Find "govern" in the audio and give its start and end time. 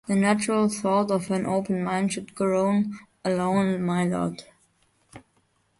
2.33-2.97